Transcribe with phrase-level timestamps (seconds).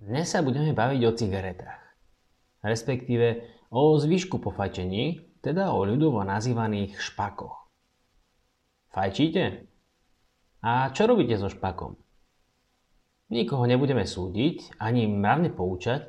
[0.00, 1.76] Dnes sa budeme baviť o cigaretách.
[2.64, 7.68] Respektíve o zvyšku po fajčení, teda o ľudovo nazývaných špakoch.
[8.96, 9.68] Fajčíte?
[10.64, 12.00] A čo robíte so špakom?
[13.28, 16.08] Nikoho nebudeme súdiť, ani mravne poučať,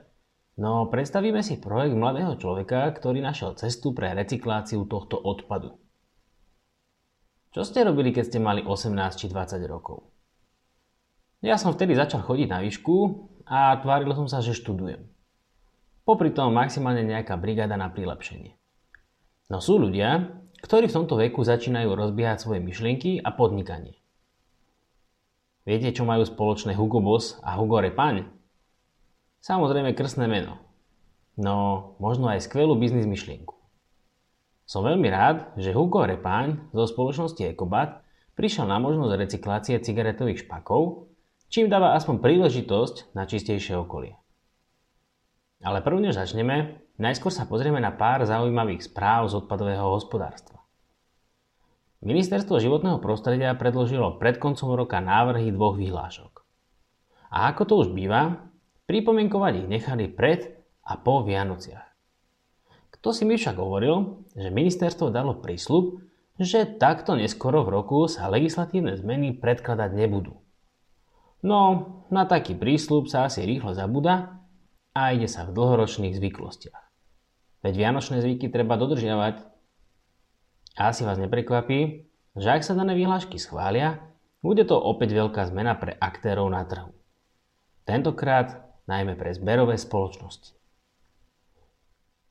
[0.55, 5.75] no predstavíme si projekt mladého človeka, ktorý našiel cestu pre recykláciu tohto odpadu.
[7.51, 10.07] Čo ste robili, keď ste mali 18 či 20 rokov?
[11.43, 15.05] Ja som vtedy začal chodiť na výšku a tváril som sa, že študujem.
[16.01, 18.57] Popri tom maximálne nejaká brigáda na prilepšenie.
[19.51, 23.97] No sú ľudia, ktorí v tomto veku začínajú rozbiehať svoje myšlienky a podnikanie.
[25.61, 28.25] Viete, čo majú spoločné Hugo Boss a Hugo Repaň?
[29.41, 30.61] Samozrejme krstné meno.
[31.37, 33.61] No, možno aj skvelú biznis myšlienku.
[34.71, 38.07] Som veľmi rád, že Hugo Repáň zo spoločnosti Ecobat
[38.39, 41.10] prišiel na možnosť recyklácie cigaretových špakov,
[41.51, 44.15] čím dáva aspoň príležitosť na čistejšie okolie.
[45.61, 50.63] Ale prvne začneme, najskôr sa pozrieme na pár zaujímavých správ z odpadového hospodárstva.
[52.01, 56.41] Ministerstvo životného prostredia predložilo pred koncom roka návrhy dvoch vyhlášok.
[57.29, 58.49] A ako to už býva,
[58.89, 61.85] pripomienkovať ich nechali pred a po Vianociach.
[62.97, 66.01] Kto si mi však hovoril, že ministerstvo dalo prísľub,
[66.41, 70.40] že takto neskoro v roku sa legislatívne zmeny predkladať nebudú.
[71.41, 71.59] No,
[72.13, 74.41] na taký prísľub sa asi rýchlo zabúda
[74.93, 76.85] a ide sa v dlhoročných zvyklostiach.
[77.65, 79.41] Veď vianočné zvyky treba dodržiavať.
[80.77, 84.01] A asi vás neprekvapí, že ak sa dané vyhlášky schvália,
[84.41, 86.93] bude to opäť veľká zmena pre aktérov na trhu.
[87.85, 90.57] Tentokrát najmä pre zberové spoločnosti.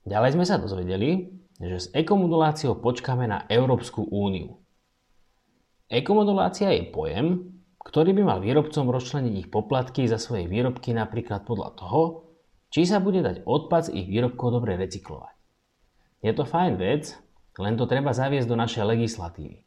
[0.07, 1.31] Ďalej sme sa dozvedeli,
[1.61, 4.59] že s ekomoduláciou počkáme na Európsku úniu.
[5.93, 11.77] Ekomodulácia je pojem, ktorý by mal výrobcom rozčleniť ich poplatky za svoje výrobky napríklad podľa
[11.81, 12.03] toho,
[12.71, 15.35] či sa bude dať odpad z ich výrobkov dobre recyklovať.
[16.21, 17.17] Je to fajn vec,
[17.59, 19.65] len to treba zaviesť do našej legislatívy.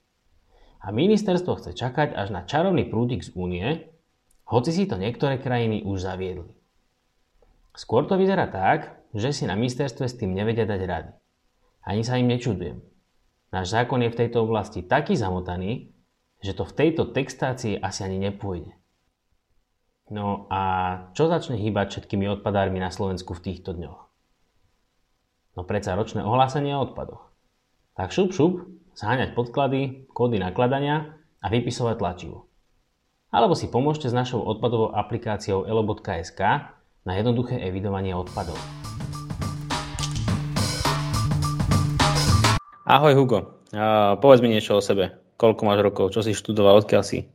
[0.84, 3.90] A ministerstvo chce čakať až na čarovný prúdik z únie,
[4.48, 6.54] hoci si to niektoré krajiny už zaviedli.
[7.74, 11.12] Skôr to vyzerá tak, že si na ministerstve s tým nevedia dať rady.
[11.88, 12.84] Ani sa im nečudujem.
[13.54, 15.93] Náš zákon je v tejto oblasti taký zamotaný,
[16.44, 18.76] že to v tejto textácii asi ani nepôjde.
[20.12, 20.62] No a
[21.16, 24.00] čo začne hýbať všetkými odpadármi na Slovensku v týchto dňoch?
[25.56, 27.32] No predsa ročné ohlásenie o odpadoch.
[27.96, 28.68] Tak šup šup,
[29.00, 32.52] zháňať podklady, kódy nakladania a vypisovať tlačivo.
[33.32, 36.42] Alebo si pomôžte s našou odpadovou aplikáciou elo.sk
[37.08, 38.60] na jednoduché evidovanie odpadov.
[42.84, 45.23] Ahoj Hugo, uh, povedz mi niečo o sebe.
[45.38, 47.26] Koľko máš rokov, čo si študoval, odkiaľ si?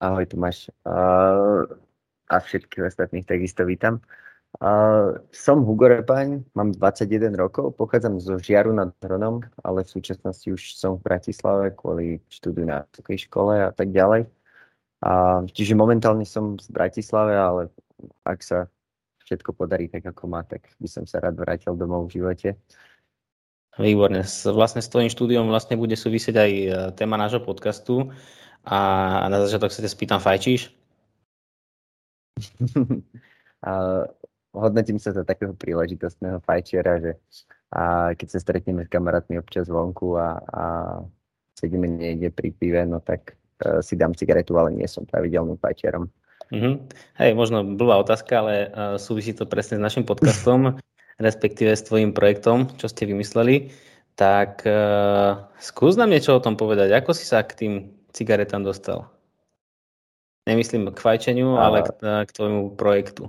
[0.00, 0.68] Ahoj Tomáš.
[0.84, 1.64] Uh,
[2.28, 4.00] a všetkých ostatných takisto vítam.
[4.56, 10.48] Uh, som Hugo Repaň, mám 21 rokov, pochádzam zo Žiaru nad Hronom, ale v súčasnosti
[10.48, 14.24] už som v Bratislave kvôli štúdiu na vysokej škole a tak ďalej.
[15.04, 17.68] Uh, čiže momentálne som z Bratislave, ale
[18.24, 18.64] ak sa
[19.28, 22.56] všetko podarí tak, ako má, tak by som sa rád vrátil domov v živote.
[23.76, 24.24] Výborne.
[24.56, 26.66] Vlastne s tvojím štúdiom vlastne bude súvisieť aj e,
[26.96, 28.08] téma nášho podcastu.
[28.64, 28.78] A
[29.28, 30.72] na začiatok sa ťa spýtam, fajčíš?
[33.68, 33.70] a
[34.56, 37.12] hodnotím sa za takého príležitostného fajčiera, že
[37.74, 40.64] a keď sa stretneme s kamarátmi občas vonku a, a
[41.58, 43.34] sedíme niekde pri pive, no tak
[43.66, 46.06] uh, si dám cigaretu, ale nie som pravidelným fajčierom.
[46.54, 46.74] Mm-hmm.
[47.18, 50.78] Hej, možno blbá otázka, ale uh, súvisí to presne s našim podcastom
[51.16, 53.72] respektíve s tvojim projektom, čo ste vymysleli,
[54.16, 56.92] tak uh, skús nám niečo o tom povedať.
[56.92, 57.72] Ako si sa k tým
[58.16, 59.08] cigaretám dostal?
[60.48, 63.28] Nemyslím k fajčeniu, ale k, k tvojmu projektu.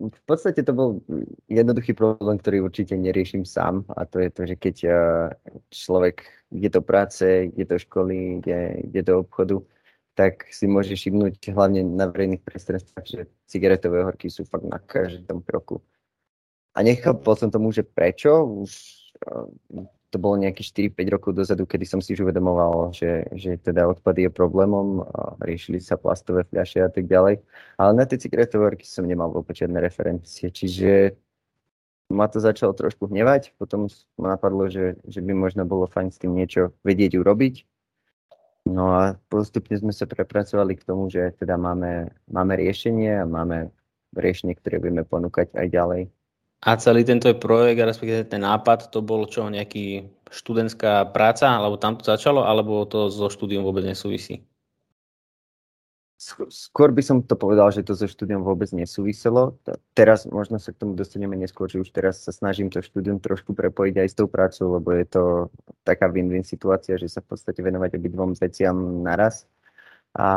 [0.00, 1.00] V podstate to bol
[1.46, 4.94] jednoduchý problém, ktorý určite neriešim sám a to je to, že keď uh,
[5.70, 9.62] človek ide do práce, ide do školy, ide, ide do obchodu,
[10.14, 13.20] tak si môže všimnúť hlavne na verejných priestranstvách, že
[13.50, 15.82] cigaretové horky sú fakt na každom kroku.
[16.74, 18.42] A nechápal som tomu, že prečo.
[18.66, 18.72] Už
[19.22, 23.90] eh, to bolo nejakých 4-5 rokov dozadu, kedy som si už uvedomoval, že, že teda
[23.90, 27.42] odpady je problémom, a riešili sa plastové fľaše a tak ďalej.
[27.74, 31.18] Ale na tie cigaretové som nemal vôbec žiadne referencie, čiže
[32.14, 36.22] ma to začalo trošku hnevať, potom ma napadlo, že, že by možno bolo fajn s
[36.22, 37.66] tým niečo vedieť urobiť.
[38.70, 43.74] No a postupne sme sa prepracovali k tomu, že teda máme, máme riešenie a máme
[44.14, 46.02] riešenie, ktoré budeme ponúkať aj ďalej.
[46.64, 52.00] A celý tento projekt, respektíve ten nápad, to bol čo, nejaký študentská práca, alebo tam
[52.00, 54.48] to začalo, alebo to so štúdiom vôbec nesúvisí?
[56.48, 59.60] Skôr by som to povedal, že to so štúdiom vôbec nesúviselo.
[59.92, 63.52] Teraz možno sa k tomu dostaneme neskôr, že už teraz sa snažím to štúdium trošku
[63.52, 65.22] prepojiť aj s tou prácou, lebo je to
[65.84, 69.44] taká win-win situácia, že sa v podstate venovať obidvom veciam naraz.
[70.14, 70.30] A,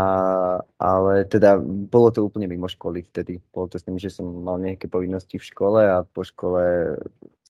[0.81, 3.37] ale teda bolo to úplne mimo školy vtedy.
[3.53, 6.97] Bolo to s tým, že som mal nejaké povinnosti v škole a po škole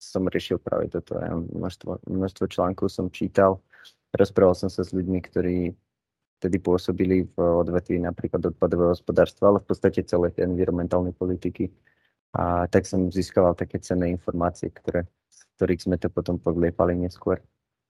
[0.02, 1.22] som riešil práve toto.
[1.22, 3.62] Ja množstvo, množstvo článkov som čítal,
[4.18, 5.58] rozprával som sa s ľuďmi, ktorí
[6.42, 11.70] vtedy pôsobili v odvetví napríklad odpadového hospodárstva, ale v podstate celej environmentálnej politiky.
[12.36, 17.40] A tak som získaval také cenné informácie, ktoré, z ktorých sme to potom podliepali neskôr.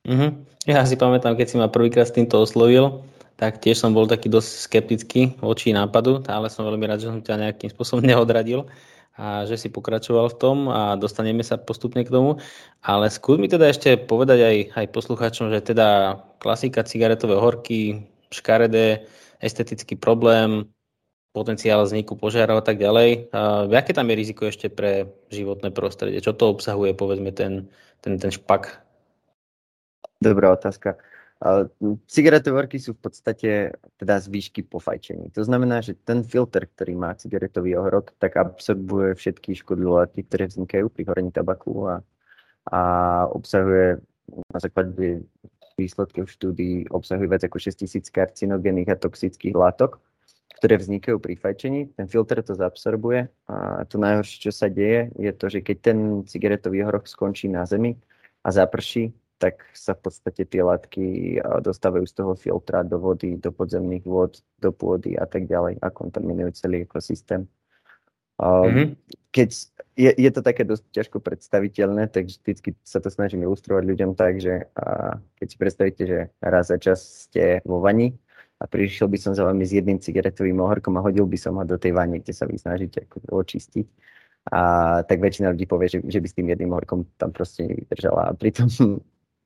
[0.05, 0.31] Mm-hmm.
[0.69, 3.01] Ja si pamätám, keď si ma prvýkrát s týmto oslovil,
[3.35, 7.19] tak tiež som bol taký dosť skeptický voči nápadu, ale som veľmi rád, že som
[7.19, 8.67] ťa nejakým spôsobom neodradil
[9.15, 12.35] a že si pokračoval v tom a dostaneme sa postupne k tomu.
[12.83, 19.07] Ale skús mi teda ešte povedať aj, aj poslucháčom, že teda klasika cigaretové horky, škaredé,
[19.39, 20.67] estetický problém,
[21.31, 23.31] potenciál vzniku požiarov a tak ďalej.
[23.31, 26.23] A aké tam je riziko ešte pre životné prostredie?
[26.23, 28.83] Čo to obsahuje, povedzme, ten, ten, ten špak?
[30.19, 30.95] Dobrá otázka.
[32.07, 35.29] Cigaretové sú v podstate teda z výšky po fajčení.
[35.35, 40.87] To znamená, že ten filter, ktorý má cigaretový ohrok, tak absorbuje všetky škodlivé ktoré vznikajú
[40.87, 41.95] pri horení tabaku a,
[42.71, 42.79] a
[43.35, 43.99] obsahuje
[44.31, 45.27] na základe
[45.75, 49.99] výsledkov štúdií obsahujú viac ako 6000 karcinogénnych a toxických látok,
[50.55, 51.91] ktoré vznikajú pri fajčení.
[51.99, 55.97] Ten filter to zaabsorbuje a to najhoršie, čo sa deje, je to, že keď ten
[56.23, 57.99] cigaretový hroch skončí na zemi
[58.41, 63.51] a zaprší, tak sa v podstate tie látky dostávajú z toho filtra do vody, do
[63.51, 67.43] podzemných vôd, do pôdy a tak ďalej a kontaminujú celý ekosystém.
[68.39, 68.99] Mm-hmm.
[69.31, 69.49] Keď
[69.95, 74.43] je, je to také dosť ťažko predstaviteľné, tak vždy sa to snažím ilustrovať ľuďom tak,
[74.43, 78.15] že a keď si predstavíte, že raz za čas ste vo vani
[78.59, 81.63] a prišiel by som za vami s jedným cigaretovým ohorkom a hodil by som ho
[81.67, 83.87] do tej vane, kde sa vy snažíte ako očistiť.
[84.51, 84.61] A
[85.07, 88.29] tak väčšina ľudí povie, že, že by s tým jedným ohorkom tam proste nevydržala.
[88.29, 88.69] A pritom,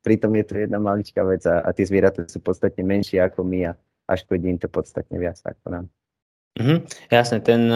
[0.10, 3.70] pritom je to jedna maličká vec a, a tie zvieratá sú podstatne menšie ako my
[3.70, 3.72] a,
[4.10, 5.86] a škodí im to podstatne viac ako nám.
[6.58, 7.70] Mhm, jasne, ten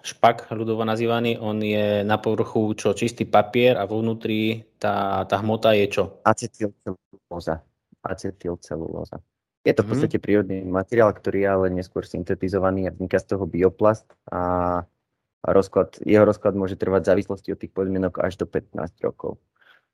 [0.00, 5.36] špak, ľudovo nazývaný, on je na povrchu čo čistý papier a vo vnútri tá, tá
[5.44, 6.04] hmota je čo?
[6.24, 7.60] Acetylcelulóza.
[8.00, 9.20] Acetylcelulóza.
[9.62, 9.90] Je to v mhm.
[9.92, 10.24] podstate mm-hmm.
[10.24, 14.82] prírodný materiál, ktorý je ale neskôr syntetizovaný a vzniká z toho bioplast a
[15.46, 18.74] rozklad, jeho rozklad môže trvať v závislosti od tých podmienok až do 15
[19.06, 19.38] rokov.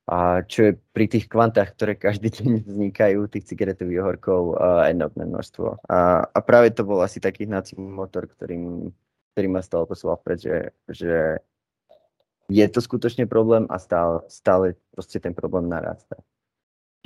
[0.09, 5.29] A čo je pri tých kvantách, ktoré každý deň vznikajú, tých cigaretových horkov, uh, enormné
[5.29, 5.85] množstvo.
[5.85, 8.89] A, a práve to bol asi taký hnací motor, ktorým,
[9.37, 10.57] ktorý ma stále posúval vpred, že,
[10.89, 11.15] že
[12.49, 16.17] je to skutočne problém a stále, stále proste ten problém narastá.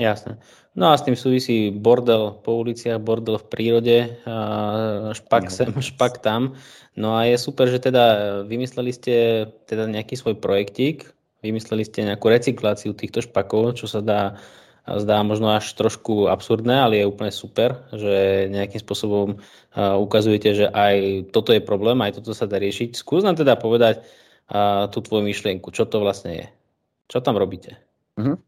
[0.01, 0.41] Jasné.
[0.73, 3.99] No a s tým súvisí bordel po uliciach, bordel v prírode,
[5.13, 6.57] špak sem, špak tam.
[6.97, 9.15] No a je super, že teda vymysleli ste
[9.69, 14.39] teda nejaký svoj projektík, Vymysleli ste nejakú recykláciu týchto špakov, čo sa dá,
[14.87, 19.43] zdá možno až trošku absurdné, ale je úplne super, že nejakým spôsobom
[19.75, 22.95] ukazujete, že aj toto je problém, aj toto sa dá riešiť.
[22.95, 24.07] Skús nám teda povedať
[24.95, 26.47] tú tvoju myšlienku, čo to vlastne je.
[27.11, 27.75] Čo tam robíte?
[28.15, 28.39] Uh-huh.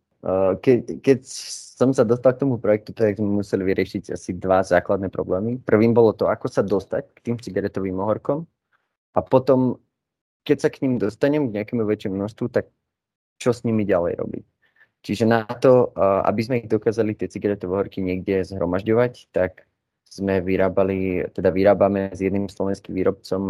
[0.63, 1.27] Ke, keď
[1.75, 5.59] som sa dostal k tomu projektu, tak sme museli vyriešiť asi dva základné problémy.
[5.67, 8.47] Prvým bolo to, ako sa dostať k tým cigaretovým ohorkom
[9.13, 9.83] a potom,
[10.47, 12.71] keď sa k ním dostanem k nejakému väčšiemu množstvu, tak
[13.39, 14.45] čo s nimi ďalej robiť.
[15.05, 19.69] Čiže na to, aby sme ich dokázali tie cigaretové horky niekde zhromažďovať, tak
[20.09, 23.43] sme vyrábali, teda vyrábame s jedným slovenským výrobcom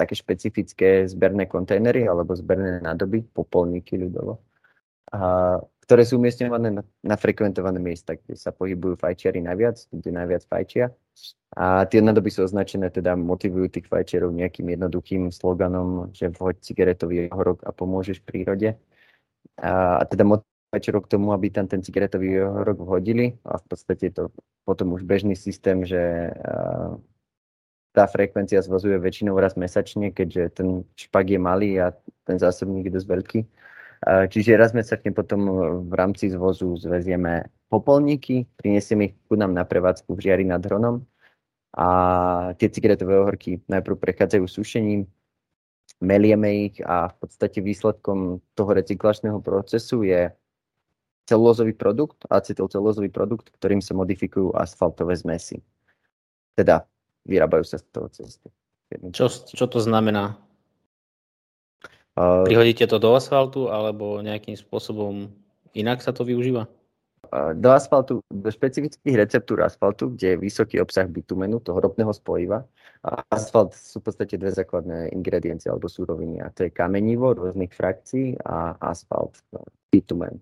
[0.00, 4.40] také špecifické zberné kontajnery alebo zberné nádoby, popolníky ľudovo,
[5.12, 10.42] a, ktoré sú umiestňované na, na frekventované miesta, kde sa pohybujú fajčiari najviac, kde najviac
[10.48, 10.88] fajčia.
[11.54, 17.28] A tie nádoby sú označené, teda motivujú tých fajčerov nejakým jednoduchým sloganom, že vhoď cigaretový
[17.28, 18.80] horok a pomôžeš prírode.
[19.60, 20.24] A, a teda
[20.72, 24.24] fajčerov k tomu, aby tam ten cigaretový horok vhodili a v podstate je to
[24.64, 26.96] potom už bežný systém, že a,
[27.94, 31.94] tá frekvencia zvozuje väčšinou raz mesačne, keďže ten špak je malý a
[32.26, 33.40] ten zásobník je dosť veľký.
[34.04, 35.40] Čiže raz mesačne potom
[35.88, 41.00] v rámci zvozu zvezieme popolníky, prinesieme ich ku nám na prevádzku v žiari nad Hronom
[41.72, 41.88] a
[42.60, 45.08] tie cigaretové ohorky najprv prechádzajú sušením,
[46.04, 50.28] melieme ich a v podstate výsledkom toho recyklačného procesu je
[51.24, 55.64] celulózový produkt, acetylcelulózový produkt, ktorým sa modifikujú asfaltové zmesy.
[56.52, 56.84] Teda
[57.24, 58.52] vyrábajú sa z toho cesty.
[59.16, 60.43] Čo, čo to znamená?
[62.14, 65.30] Prihodíte to do asfaltu alebo nejakým spôsobom
[65.74, 66.70] inak sa to využíva?
[67.54, 72.62] do asfaltu, do špecifických receptúr asfaltu, kde je vysoký obsah bitumenu, toho ropného spojiva.
[73.04, 76.40] A asfalt sú v podstate dve základné ingrediencie alebo súroviny.
[76.40, 80.38] A to je kamenivo rôznych frakcií a asfalt, no, bitumen.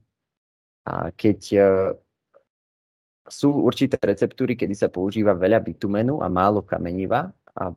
[0.86, 1.90] A keď uh,
[3.26, 7.72] sú určité receptúry, kedy sa používa veľa bitumenu a málo kameniva a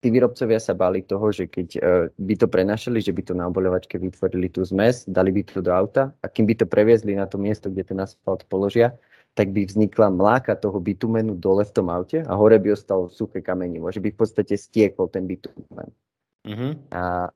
[0.00, 1.82] tí výrobcovia sa báli toho, že keď uh,
[2.16, 5.70] by to prenašali, že by to na oboľovačke vytvorili tú zmes, dali by to do
[5.70, 8.96] auta a kým by to previezli na to miesto, kde ten asfalt položia,
[9.36, 13.44] tak by vznikla mláka toho bitumenu dole v tom aute a hore by ostalo suché
[13.44, 15.92] kamenivo, že by v podstate stiekol ten bitumen.
[16.48, 16.72] Uh-huh.
[16.90, 17.30] A,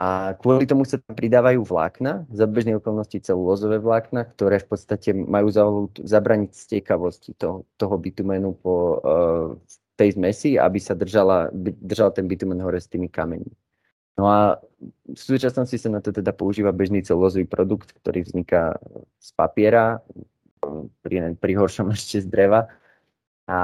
[0.00, 0.08] a
[0.40, 5.52] kvôli tomu sa tam pridávajú vlákna, za bežnej okolnosti celulózové vlákna, ktoré v podstate majú
[5.54, 5.68] za
[6.02, 9.48] zabraniť stiekavosti toho, toho bitumenu po, uh,
[10.00, 11.52] tej zmesi, aby sa držala,
[11.84, 13.52] držal ten bitumen hore s tými kameňmi.
[14.16, 14.56] No a
[15.08, 18.80] v súčasnosti sa na to teda používa bežný celulózový produkt, ktorý vzniká
[19.20, 20.00] z papiera,
[21.04, 22.68] pri, pri horšom ešte z dreva.
[23.48, 23.60] A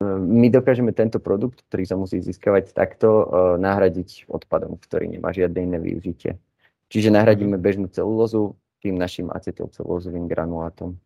[0.00, 3.24] e, my dokážeme tento produkt, ktorý sa musí získavať takto, e,
[3.60, 6.40] nahradiť odpadom, ktorý nemá žiadne iné využitie.
[6.90, 7.62] Čiže nahradíme mhm.
[7.62, 10.96] bežnú celulózu tým našim acetylcelulózovým granulátom.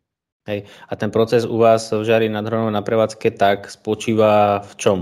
[0.45, 0.69] Hej.
[0.89, 4.99] A ten proces u vás v Žari nad Hronom na prevádzke tak spočíva v čom?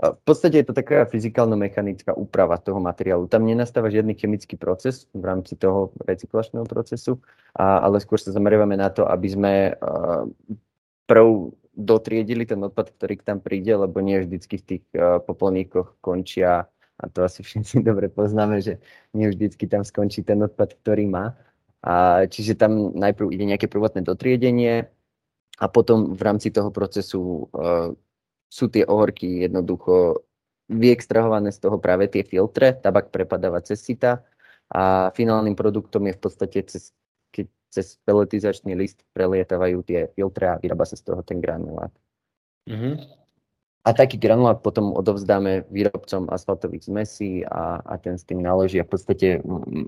[0.00, 3.28] V podstate je to taká fyzikálno-mechanická úprava toho materiálu.
[3.28, 7.20] Tam nenastáva žiadny chemický proces v rámci toho recyklačného procesu,
[7.52, 10.24] a, ale skôr sa zameriavame na to, aby sme uh,
[11.04, 16.00] prv dotriedili ten odpad, ktorý k tam príde, lebo nie vždycky v tých uh, popolníkoch
[16.00, 16.64] končia,
[17.00, 18.80] a to asi všetci dobre poznáme, že
[19.12, 21.36] nie vždycky tam skončí ten odpad, ktorý má.
[21.80, 24.84] A čiže tam najprv ide nejaké prvotné dotriedenie
[25.60, 27.92] a potom v rámci toho procesu uh,
[28.52, 30.26] sú tie ohorky jednoducho
[30.70, 34.22] vyextrahované z toho práve tie filtre, tabak prepadáva cez sita
[34.70, 36.94] a finálnym produktom je v podstate cez,
[37.34, 41.90] keď cez peletizačný list prelietávajú tie filtre a vyrába sa z toho ten granulát.
[42.70, 43.19] Mm-hmm.
[43.80, 48.84] A taký granulát potom odovzdáme výrobcom asfaltových zmesí a, a ten s tým naloží a
[48.84, 49.28] v podstate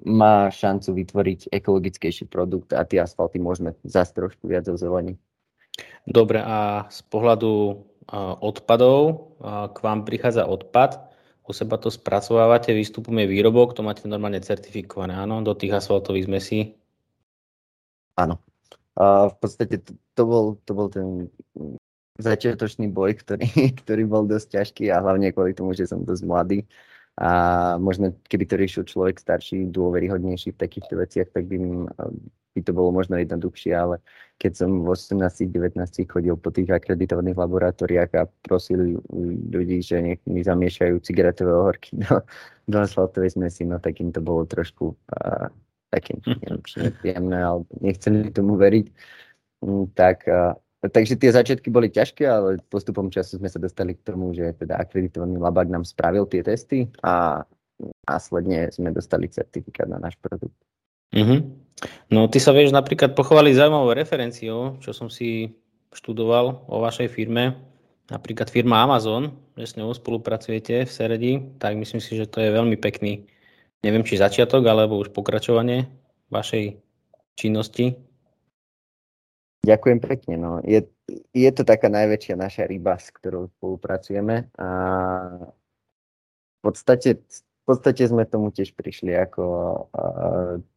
[0.09, 5.21] má šancu vytvoriť ekologickejší produkt a tie asfalty môžeme zase trošku viac ozeleniť.
[6.09, 7.85] Dobre, a z pohľadu
[8.41, 8.99] odpadov
[9.45, 15.13] k vám prichádza odpad, u seba to spracovávate, výstupom je výrobok, to máte normálne certifikované,
[15.21, 16.81] áno, do tých asfaltových zmesí?
[18.17, 18.41] Áno.
[18.97, 21.29] A v podstate to, to, bol, to bol ten
[22.19, 23.47] začiatočný boj, ktorý,
[23.85, 26.61] ktorý bol dosť ťažký a hlavne kvôli tomu, že som dosť mladý.
[27.21, 27.29] A
[27.77, 31.61] možno keby to riešil človek starší, dôveryhodnejší v takýchto veciach, tak by,
[32.57, 34.01] by to bolo možno jednoduchšie, ale
[34.41, 35.77] keď som v 18-19
[36.09, 38.97] chodil po tých akreditovaných laboratóriách a prosil
[39.53, 42.25] ľudí, že nech mi zamiešajú cigaretové ohorky do,
[42.65, 45.53] do asfaltovej zmesi, no tak im to bolo trošku uh,
[45.93, 46.17] také
[46.81, 48.87] nepríjemné, alebo nechceli tomu veriť,
[49.69, 50.25] mm, tak
[50.83, 54.83] Takže tie začiatky boli ťažké, ale postupom času sme sa dostali k tomu, že teda
[54.83, 57.47] akreditovaný labák nám spravil tie testy a
[58.03, 60.59] následne sme dostali certifikát na náš produkt.
[61.15, 61.41] Mm-hmm.
[62.11, 65.55] No ty sa vieš napríklad pochváliť zaujímavou referenciou, čo som si
[65.95, 67.63] študoval o vašej firme,
[68.11, 72.51] napríklad firma Amazon, že s ňou spolupracujete v Seredi, tak myslím si, že to je
[72.51, 73.23] veľmi pekný,
[73.87, 75.87] neviem či začiatok, alebo už pokračovanie
[76.33, 76.75] vašej
[77.39, 77.95] činnosti
[79.63, 80.35] Ďakujem pekne.
[80.35, 80.59] No.
[80.67, 80.83] Je,
[81.31, 84.69] je to taká najväčšia naša ryba, s ktorou spolupracujeme a
[86.59, 90.03] v podstate, v podstate sme tomu tiež prišli ako a,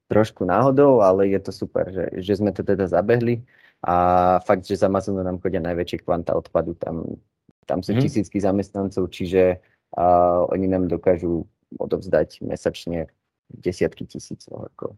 [0.05, 3.41] trošku náhodou, ale je to super, že, že sme to teda zabehli
[3.81, 7.17] a fakt, že z Amazonu nám chodia najväčšie kvanta odpadu, tam,
[7.65, 8.01] tam sú mm.
[8.05, 9.57] tisícky zamestnancov, čiže
[9.97, 10.05] a,
[10.53, 11.49] oni nám dokážu
[11.81, 13.09] odovzdať mesačne
[13.49, 14.93] desiatky tisíc ohorkov.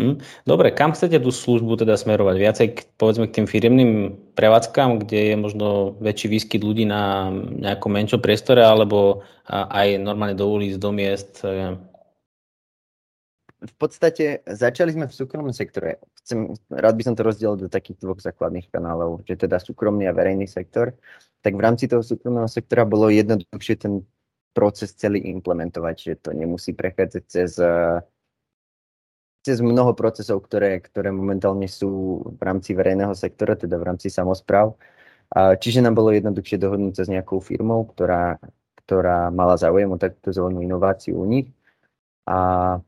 [0.00, 0.24] Hm.
[0.48, 2.36] Dobre, kam chcete tú službu teda smerovať?
[2.40, 7.92] Viacej k, povedzme k tým firmným prevádzkam, kde je možno väčší výskyt ľudí na nejakom
[7.92, 9.20] menšom priestore, alebo
[9.52, 11.44] aj normálne do ulic, do miest?
[13.62, 16.00] V podstate začali sme v súkromnom sektore.
[16.24, 20.16] Chcem, rád by som to rozdelil do takých dvoch základných kanálov, že teda súkromný a
[20.16, 20.96] verejný sektor.
[21.44, 24.02] Tak v rámci toho súkromného sektora bolo jednoduchšie ten
[24.56, 27.60] proces celý implementovať, že to nemusí prechádzať cez
[29.42, 34.78] cez mnoho procesov, ktoré, ktoré momentálne sú v rámci verejného sektora, teda v rámci samozpráv.
[35.34, 38.38] Čiže nám bolo jednoduchšie dohodnúť sa s nejakou firmou, ktorá,
[38.84, 41.50] ktorá mala záujem o takúto zelenú inováciu u nich.
[42.28, 42.78] A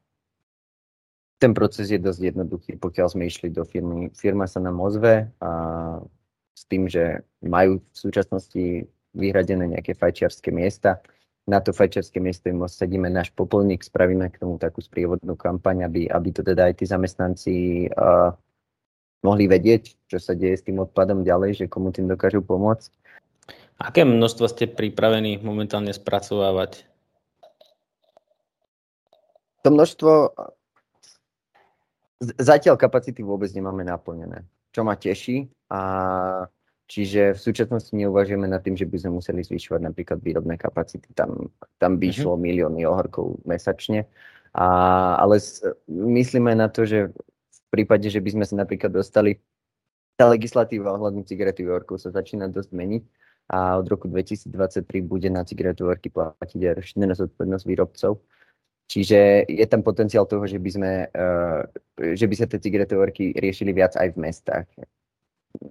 [1.42, 4.14] ten proces je dosť jednoduchý, pokiaľ sme išli do firmy.
[4.14, 5.50] Firma sa nám ozve a
[6.54, 11.02] s tým, že majú v súčasnosti vyhradené nejaké fajčiarske miesta,
[11.44, 16.08] na to fajčiarske miesto im osadíme náš popolník, spravíme k tomu takú sprievodnú kampaň, aby,
[16.08, 17.54] aby to teda aj tí zamestnanci
[17.92, 18.32] uh,
[19.20, 22.92] mohli vedieť, čo sa deje s tým odpadom ďalej, že komu tým dokážu pomôcť.
[23.76, 26.88] Aké množstvo ste pripravení momentálne spracovávať?
[29.64, 30.12] To množstvo...
[32.24, 35.52] Zatiaľ kapacity vôbec nemáme naplnené, čo ma teší.
[35.68, 35.80] A
[36.86, 41.08] čiže v súčasnosti neuvažujeme nad tým, že by sme museli zvyšovať napríklad výrobné kapacity.
[41.16, 41.48] Tam,
[41.80, 42.44] tam by išlo mm-hmm.
[42.44, 44.08] milióny ohorkov mesačne.
[44.54, 44.66] A,
[45.18, 47.10] ale s, myslíme na to, že
[47.50, 49.42] v prípade, že by sme sa napríklad dostali,
[50.14, 53.02] tá legislatíva ohľadom cigaretových ohorkov sa začína dosť meniť
[53.50, 58.12] a od roku 2023 bude na cigaretové ohorky platiť aj rozšírená zodpovednosť výrobcov.
[58.84, 61.60] Čiže je tam potenciál toho, že by, sme, uh,
[62.14, 64.68] že by sa tie cigaretové ohorky riešili viac aj v mestách,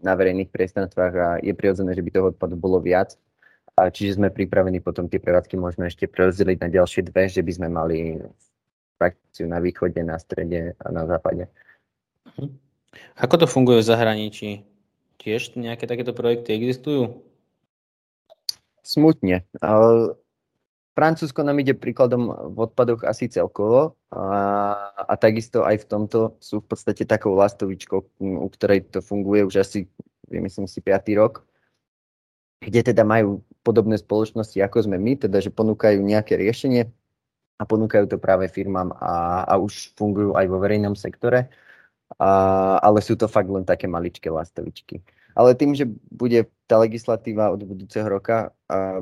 [0.01, 3.13] na verejných priestranstvách a je prirodzené, že by toho odpadu bolo viac.
[3.73, 7.51] A čiže sme pripravení potom tie prevádzky možno ešte prerozdeliť na ďalšie dve, že by
[7.53, 8.21] sme mali
[9.01, 11.49] frakciu na východe, na strede a na západe.
[12.37, 12.57] Mhm.
[13.17, 14.49] Ako to funguje v zahraničí?
[15.17, 17.25] Tiež nejaké takéto projekty existujú?
[18.83, 19.47] Smutne.
[20.93, 24.23] Francúzsko nám ide príkladom v odpadoch asi celkovo a,
[25.09, 29.65] a takisto aj v tomto sú v podstate takou lastovičkou, u ktorej to funguje už
[29.65, 29.89] asi,
[30.29, 31.17] myslím si, 5.
[31.17, 31.41] rok,
[32.61, 36.85] kde teda majú podobné spoločnosti ako sme my, teda že ponúkajú nejaké riešenie
[37.57, 41.49] a ponúkajú to práve firmám a, a už fungujú aj vo verejnom sektore,
[42.21, 42.29] a,
[42.85, 45.01] ale sú to fakt len také maličké lastovičky.
[45.33, 49.01] Ale tým, že bude tá legislatíva od budúceho roka, a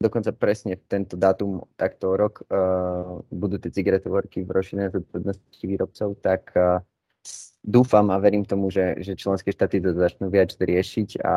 [0.00, 6.08] dokonca presne v tento dátum, takto rok, uh, budú tie cigaretovorky v rozšírenej zodpovednosti výrobcov,
[6.24, 6.80] tak uh,
[7.60, 11.34] dúfam a verím tomu, že, že členské štáty to začnú viac riešiť a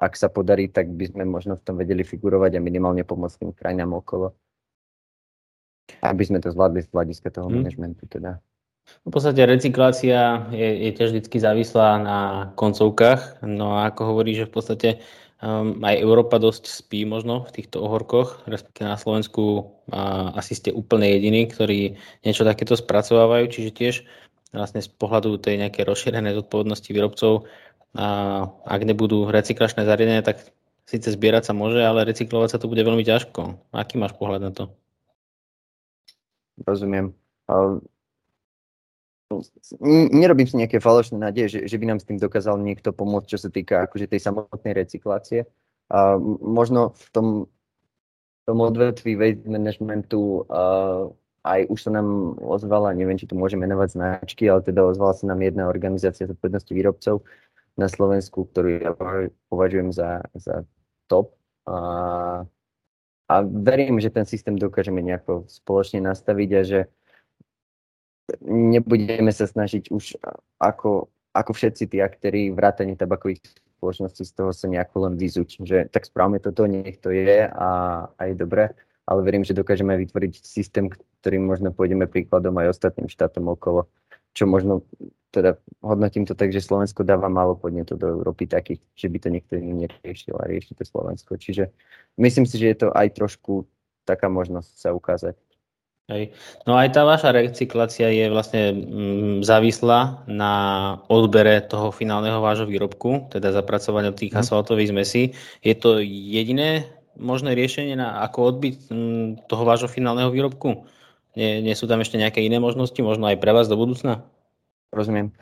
[0.00, 3.52] ak sa podarí, tak by sme možno v tom vedeli figurovať a minimálne pomôcť tým
[3.52, 4.32] krajinám okolo.
[6.00, 7.60] Aby sme to zvládli z hľadiska toho hmm.
[7.60, 8.40] manažmentu teda.
[9.04, 12.18] V podstate recyklácia je, je tiež vždy závislá na
[12.56, 14.88] koncovkách, no a ako hovorí, že v podstate
[15.42, 20.70] um, aj Európa dosť spí možno v týchto ohorkoch, respektíve na Slovensku a asi ste
[20.70, 23.94] úplne jediní, ktorí niečo takéto spracovávajú, čiže tiež
[24.52, 27.48] vlastne z pohľadu tej nejakej rozšírenej zodpovednosti výrobcov,
[27.96, 28.06] a
[28.68, 30.44] ak nebudú recyklačné zariadenia, tak
[30.84, 33.72] síce zbierať sa môže, ale recyklovať sa to bude veľmi ťažko.
[33.72, 34.64] Aký máš pohľad na to?
[36.60, 37.16] Rozumiem
[40.12, 43.38] nerobím si nejaké falošné nádeje, že, že by nám s tým dokázal niekto pomôcť, čo
[43.38, 45.44] sa týka akože tej samotnej recyklácie.
[45.92, 47.26] A možno v tom,
[48.48, 51.12] tom odvetví waste managementu uh,
[51.44, 55.24] aj už sa nám ozvala, neviem, či tu môžeme menovať značky, ale teda ozvala sa
[55.28, 57.24] nám jedna organizácia zodpovednosti výrobcov
[57.78, 58.92] na Slovensku, ktorú ja
[59.48, 60.66] považujem za, za
[61.06, 61.38] top.
[61.64, 62.44] A,
[63.28, 66.80] a verím, že ten systém dokážeme nejako spoločne nastaviť a že
[68.44, 70.20] nebudeme sa snažiť už
[70.60, 73.40] ako, ako všetci tí aktéri vrátane tabakových
[73.78, 77.70] spoločností z toho sa nejako len vyzuť, že tak správame toto, nech to je a,
[78.10, 78.74] a je dobré,
[79.06, 80.90] ale verím, že dokážeme vytvoriť systém,
[81.22, 83.86] ktorým možno pôjdeme príkladom aj ostatným štátom okolo,
[84.34, 84.84] čo možno
[85.28, 89.28] teda hodnotím to tak, že Slovensko dáva málo podnetov do Európy takých, že by to
[89.28, 91.36] niekto iný neriešil a rieši to Slovensko.
[91.36, 91.68] Čiže
[92.16, 93.68] myslím si, že je to aj trošku
[94.08, 95.36] taká možnosť sa ukázať.
[96.08, 96.32] Hej.
[96.64, 100.52] No aj tá vaša recyklácia je vlastne mm, závislá na
[101.12, 104.40] odbere toho finálneho vášho výrobku, teda zapracovania tých mm.
[104.40, 105.36] asfaltových zmesí.
[105.60, 106.88] Je to jediné
[107.20, 110.88] možné riešenie na ako odbyť mm, toho vášho finálneho výrobku?
[111.36, 114.24] Nie, nie sú tam ešte nejaké iné možnosti, možno aj pre vás do budúcna?
[114.88, 115.36] Rozumiem.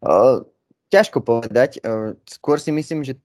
[0.00, 0.40] Uh,
[0.88, 1.84] ťažko povedať.
[1.84, 3.20] Uh, skôr si myslím, že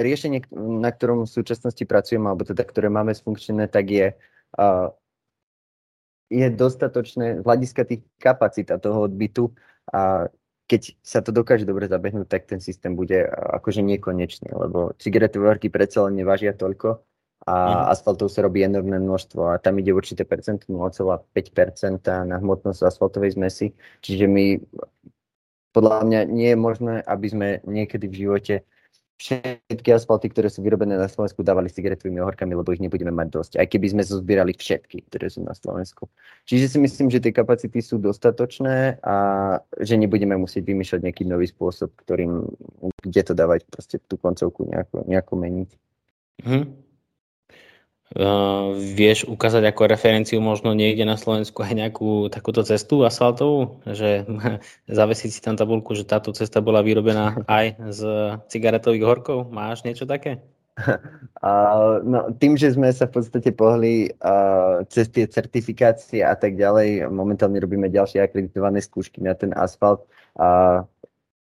[0.00, 4.16] riešenie, na ktorom v súčasnosti pracujeme, alebo teda ktoré máme sfunkčené, tak je
[4.56, 4.88] uh,
[6.30, 9.52] je dostatočné z hľadiska tých kapacít a toho odbytu
[9.92, 10.28] a
[10.64, 15.68] keď sa to dokáže dobre zabehnúť, tak ten systém bude akože nekonečný, lebo cigaretové horky
[15.68, 17.04] predsa len nevážia toľko
[17.44, 17.84] a mm.
[17.92, 21.28] asfaltov sa robí enormné množstvo a tam ide určité percento, 0,5%
[22.24, 23.76] na hmotnosť asfaltovej zmesi.
[24.00, 24.56] Čiže my
[25.76, 28.54] podľa mňa nie je možné, aby sme niekedy v živote
[29.14, 33.52] všetky asfalty, ktoré sú vyrobené na Slovensku, dávali cigaretovými ohorkami, lebo ich nebudeme mať dosť.
[33.62, 36.10] Aj keby sme zozbierali všetky, ktoré sú na Slovensku.
[36.50, 39.16] Čiže si myslím, že tie kapacity sú dostatočné a
[39.78, 42.42] že nebudeme musieť vymýšľať nejaký nový spôsob, ktorým,
[43.06, 45.70] kde to dávať proste tú koncovku nejako, nejako meniť.
[46.42, 46.83] Mm.
[48.14, 54.22] Uh, vieš ukázať ako referenciu možno niekde na Slovensku aj nejakú takúto cestu asfaltovú, že
[54.86, 58.00] zavesiť si tam tabulku, že táto cesta bola vyrobená aj z
[58.46, 59.50] cigaretových horkov?
[59.50, 60.38] Máš niečo také?
[61.44, 66.56] Uh, no, tým, že sme sa v podstate pohli uh, cez tie certifikácie a tak
[66.56, 70.08] ďalej, momentálne robíme ďalšie akreditované skúšky na ten asfalt.
[70.40, 70.88] Uh,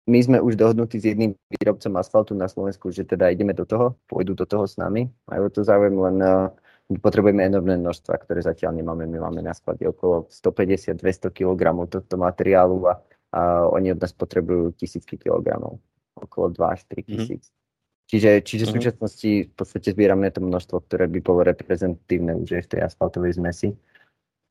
[0.05, 3.97] my sme už dohodnutí s jedným výrobcom asfaltu na Slovensku, že teda ideme do toho,
[4.05, 6.53] pôjdu do toho s nami, majú to záujem, len uh,
[7.01, 9.09] potrebujeme enormné množstva, ktoré zatiaľ nemáme.
[9.09, 13.01] My máme na sklade okolo 150-200 kg tohto materiálu a,
[13.33, 13.40] a
[13.73, 15.81] oni od nás potrebujú tisícky kilogramov,
[16.21, 17.05] okolo 2 až 3 mhm.
[17.09, 17.45] tisíc.
[17.49, 17.57] Mm.
[18.05, 18.77] Čiže, čiže v mhm.
[18.77, 23.73] súčasnosti v podstate zbierame to množstvo, ktoré by bolo reprezentatívne už v tej asfaltovej zmesi.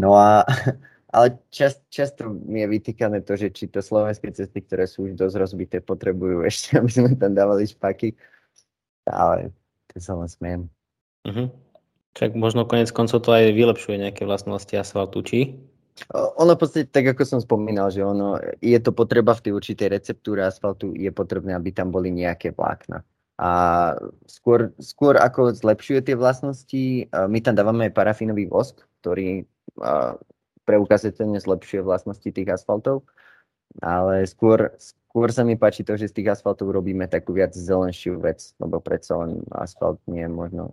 [0.01, 0.41] No a
[1.13, 5.13] ale čas, často mi je vytýkané to, že či to slovenské cesty, ktoré sú už
[5.13, 8.17] dosť rozbité, potrebujú ešte, aby sme tam dávali špaky.
[9.05, 9.53] Ale
[9.93, 10.59] to sa len smiem.
[11.29, 11.53] Uh-huh.
[12.17, 15.39] Však možno konec koncov to aj vylepšuje nejaké vlastnosti asfaltu, či?
[16.13, 19.93] Ono v podstate, tak ako som spomínal, že ono, je to potreba v tej určitej
[19.93, 23.05] receptúre asfaltu, je potrebné, aby tam boli nejaké vlákna.
[23.37, 23.51] A
[24.25, 29.45] skôr, skôr ako zlepšuje tie vlastnosti, my tam dávame parafínový vosk, ktorý
[30.63, 33.03] preukazateľne zlepšuje vlastnosti tých asfaltov,
[33.81, 38.21] ale skôr, skôr sa mi páči to, že z tých asfaltov robíme takú viac zelenšiu
[38.21, 40.63] vec, lebo predsa len asfalt nie je možno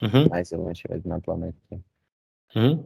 [0.00, 0.28] uh-huh.
[0.32, 1.82] najzelenšia vec na planete.
[2.52, 2.84] Uh-huh.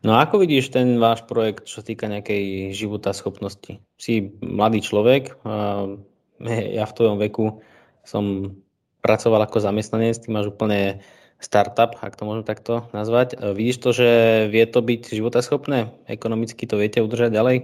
[0.00, 3.80] No a ako vidíš ten váš projekt, čo sa týka nejakej života schopnosti?
[4.00, 5.36] Si mladý človek,
[6.78, 7.60] ja v tvojom veku
[8.02, 8.56] som
[9.02, 11.02] pracoval ako zamestnanec, ty máš úplne
[11.42, 13.34] startup, ak to môžem takto nazvať.
[13.34, 14.08] E, vidíš to, že
[14.48, 15.90] vie to byť životaschopné?
[16.06, 17.56] Ekonomicky to viete udržať ďalej?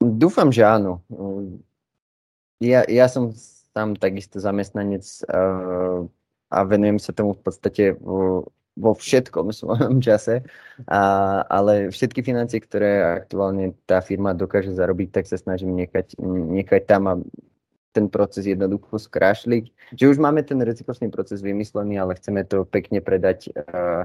[0.00, 1.00] Dúfam, že áno.
[2.60, 3.32] Ja, ja som
[3.76, 6.08] tam takisto zamestnanec uh,
[6.48, 10.44] a venujem sa tomu v podstate vo, vo všetkom svojom čase,
[10.88, 11.00] a,
[11.48, 16.16] ale všetky financie, ktoré aktuálne tá firma dokáže zarobiť, tak sa snažím nechať,
[16.56, 17.14] nechať tam a
[17.96, 19.96] ten proces jednoducho skrášliť.
[19.96, 24.04] Že už máme ten recyklačný proces vymyslený, ale chceme to pekne predať uh,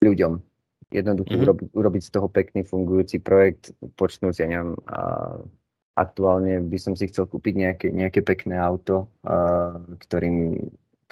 [0.00, 0.40] ľuďom.
[0.88, 1.44] Jednoducho mm-hmm.
[1.44, 5.44] urobiť, urobiť z toho pekný fungujúci projekt, počnúť, ja neviem, uh,
[5.92, 9.76] aktuálne by som si chcel kúpiť nejaké, nejaké pekné auto, uh,
[10.08, 10.56] ktorým,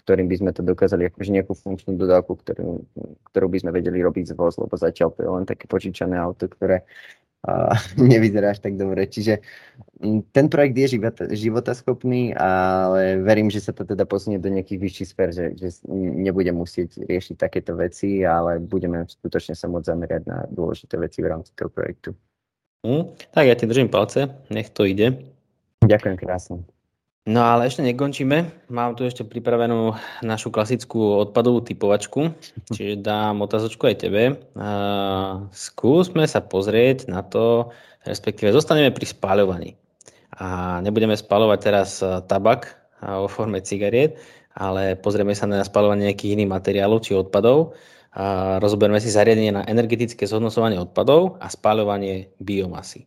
[0.07, 2.87] ktorým by sme to dokázali, akože nejakú funkčnú dodávku, ktorú,
[3.35, 6.47] ktorú by sme vedeli robiť z voz, lebo zatiaľ to je len také požičané auto,
[6.47, 6.87] ktoré
[7.47, 9.07] a nevyzerá až tak dobre.
[9.07, 9.39] Čiže
[10.35, 15.09] ten projekt je života, životaschopný, ale verím, že sa to teda posunie do nejakých vyšších
[15.09, 20.45] sfér, že, že nebudem musieť riešiť takéto veci, ale budeme skutočne sa môcť zamerať na
[20.51, 22.13] dôležité veci v rámci toho projektu.
[22.87, 25.17] Mm, tak ja ti držím palce, nech to ide.
[25.83, 26.76] Ďakujem krásne.
[27.27, 28.71] No ale ešte nekončíme.
[28.71, 32.31] Mám tu ešte pripravenú našu klasickú odpadovú typovačku,
[32.71, 34.39] čiže dám otázočku aj tebe.
[34.55, 37.75] Uh, skúsme sa pozrieť na to,
[38.07, 39.75] respektíve zostaneme pri spáľovaní.
[40.39, 41.99] A nebudeme spáľovať teraz
[42.31, 44.23] tabak vo forme cigariet,
[44.55, 47.75] ale pozrieme sa na spáľovanie nejakých iných materiálov či odpadov.
[48.17, 53.05] A rozoberieme si zariadenie na energetické zhodnocovanie odpadov a spáľovanie biomasy.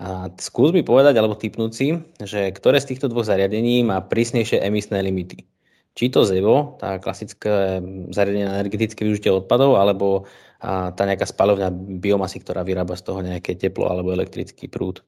[0.00, 1.92] A skús mi povedať, alebo typnúť si,
[2.24, 5.44] že ktoré z týchto dvoch zariadení má prísnejšie emisné limity.
[5.92, 10.24] Či to ZEVO, tá klasické zariadenie na energetické využitie odpadov, alebo
[10.62, 11.68] tá nejaká spalovňa
[12.00, 15.04] biomasy, ktorá vyrába z toho nejaké teplo alebo elektrický prúd.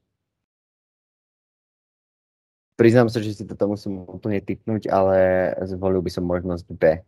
[2.76, 7.00] Priznám sa, že si toto musím úplne typnúť, ale zvolil by som možnosť B.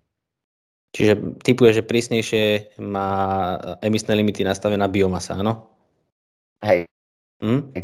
[0.95, 3.11] Čiže typuje, že prísnejšie má
[3.83, 5.67] emisné limity nastavená biomasa, áno?
[6.63, 6.87] Hej,
[7.43, 7.75] Hm?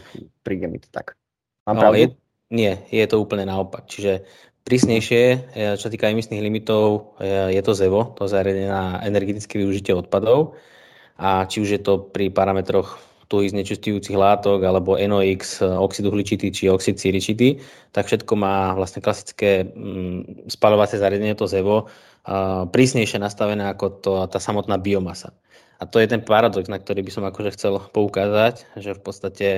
[0.43, 1.19] Príde mi to tak.
[1.67, 2.15] Mám no, Je,
[2.51, 3.87] nie, je to úplne naopak.
[3.87, 4.27] Čiže
[4.67, 5.37] prísnejšie, e,
[5.79, 10.59] čo týka emisných limitov, e, je to ZEVO, to zariadenie na energetické využitie odpadov.
[11.21, 12.99] A či už je to pri parametroch
[13.31, 17.63] tuhých znečistujúcich látok alebo NOx, oxid uhličitý či oxid siričitý,
[17.95, 21.87] tak všetko má vlastne klasické mm, spalovacie zariadenie, to ZEVO,
[22.75, 25.31] prísnejšie nastavené ako to, tá samotná biomasa.
[25.81, 29.49] A to je ten paradox, na ktorý by som akože chcel poukázať, že v podstate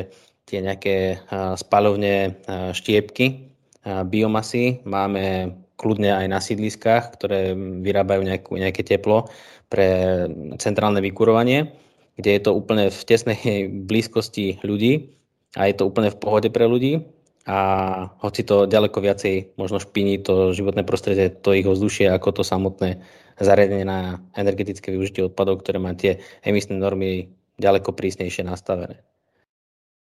[0.46, 1.18] tie nejaké
[1.58, 2.38] spalovne
[2.70, 3.50] štiepky
[3.82, 9.26] biomasy máme kľudne aj na sídliskách, ktoré vyrábajú nejakú, nejaké teplo
[9.66, 10.22] pre
[10.62, 11.74] centrálne vykurovanie,
[12.14, 15.18] kde je to úplne v tesnej blízkosti ľudí
[15.58, 17.02] a je to úplne v pohode pre ľudí.
[17.42, 17.58] A
[18.22, 23.02] hoci to ďaleko viacej možno špiní to životné prostredie, to ich ovzdušie ako to samotné
[23.42, 29.02] zariadenie na energetické využitie odpadov, ktoré má tie emisné normy ďaleko prísnejšie nastavené.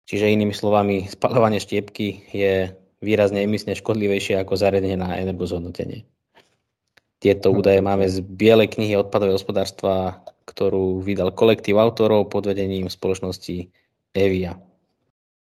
[0.04, 6.04] Čiže inými slovami, spalovanie štiepky je výrazne emisne škodlivejšie ako zariadenie na energozhodnotenie.
[7.18, 7.56] Tieto hm.
[7.56, 13.72] údaje máme z Bielej knihy odpadového hospodárstva, ktorú vydal kolektív autorov pod vedením spoločnosti
[14.12, 14.60] Evia.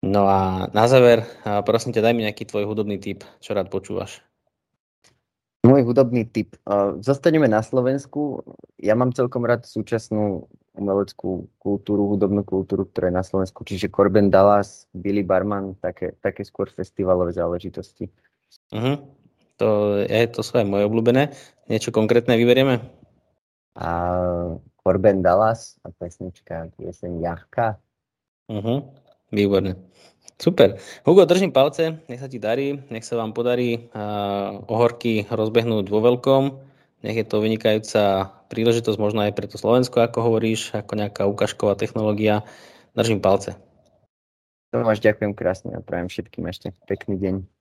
[0.00, 1.28] No a na záver,
[1.68, 4.24] prosím ťa, daj mi nejaký tvoj hudobný tip, čo rád počúvaš.
[5.60, 6.56] Môj hudobný typ.
[7.04, 8.40] Zostaneme na Slovensku.
[8.80, 13.60] Ja mám celkom rád súčasnú umeleckú kultúru, hudobnú kultúru, ktorá je na Slovensku.
[13.68, 18.08] Čiže Corben Dallas, Billy Barman, také, také skôr festivalové záležitosti.
[18.72, 19.04] Uh-huh.
[19.60, 21.36] To, je, to sú aj moje obľúbené.
[21.68, 22.80] Niečo konkrétne vyberieme?
[23.76, 23.90] A
[24.80, 27.76] Corben Dallas a pesnička Jeseň Jachka.
[28.48, 28.88] Uh-huh.
[29.30, 29.78] Výborné.
[30.40, 30.80] Super.
[31.04, 36.00] Hugo, držím palce, nech sa ti darí, nech sa vám podarí uh, ohorky rozbehnúť vo
[36.00, 36.42] veľkom,
[37.04, 41.76] nech je to vynikajúca príležitosť možno aj pre to Slovensko, ako hovoríš, ako nejaká ukážková
[41.76, 42.42] technológia.
[42.96, 43.60] Držím palce.
[44.72, 47.59] Tomáš, ďakujem krásne a prajem všetkým ešte pekný deň.